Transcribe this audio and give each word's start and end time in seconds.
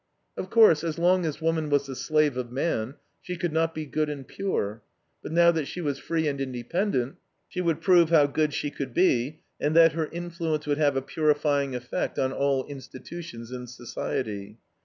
Of 0.35 0.49
course, 0.49 0.83
as 0.83 0.97
long 0.97 1.27
as 1.27 1.41
woman 1.43 1.69
was 1.69 1.85
the 1.85 1.95
slave 1.95 2.35
of 2.35 2.51
man, 2.51 2.95
she 3.21 3.35
could 3.37 3.53
not 3.53 3.75
be 3.75 3.85
good 3.85 4.09
and 4.09 4.27
pure, 4.27 4.81
but 5.21 5.31
now 5.31 5.51
that 5.51 5.67
she 5.67 5.79
was 5.79 5.99
free 5.99 6.27
and 6.27 6.41
independent 6.41 7.17
she 7.47 7.61
would 7.61 7.81
prove 7.81 8.09
how 8.09 8.25
good 8.25 8.51
she 8.51 8.71
could 8.71 8.95
be 8.95 9.41
and 9.59 9.75
that 9.75 9.91
her 9.91 10.07
influence 10.07 10.65
would 10.65 10.79
have 10.79 10.95
a 10.97 11.03
purifying 11.03 11.75
effect 11.75 12.17
on 12.17 12.31
all 12.33 12.65
institutions 12.65 13.51
in 13.51 13.67
society. 13.67 14.57